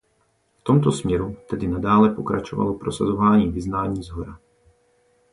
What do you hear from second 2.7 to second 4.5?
prosazování vyznání shora.